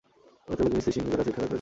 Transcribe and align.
পরবর্তীকালে 0.45 0.71
তিনি 0.71 0.83
শ্রী 0.85 0.91
সিংহকে 0.95 1.09
তার 1.17 1.23
শিক্ষাদান 1.27 1.33
করে 1.37 1.41
যান। 1.45 1.49